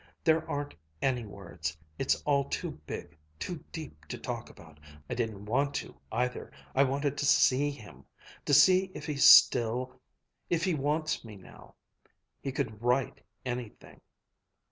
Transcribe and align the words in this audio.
There 0.23 0.49
aren't 0.49 0.73
any 0.99 1.27
words. 1.27 1.77
It's 1.99 2.19
all 2.23 2.45
too 2.45 2.71
big, 2.87 3.15
too 3.37 3.63
deep 3.71 4.05
to 4.07 4.17
talk 4.17 4.49
about. 4.49 4.79
I 5.07 5.13
didn't 5.13 5.45
want 5.45 5.75
to, 5.75 5.95
either. 6.11 6.51
I 6.73 6.83
wanted 6.85 7.19
to 7.19 7.25
see 7.27 7.69
him 7.69 8.05
to 8.45 8.53
see 8.55 8.91
if 8.95 9.05
he 9.05 9.17
still, 9.17 10.01
if 10.49 10.63
he 10.63 10.73
wants 10.73 11.23
me 11.23 11.35
now. 11.35 11.75
He 12.41 12.51
could 12.51 12.81
write 12.81 13.21
anything. 13.45 14.01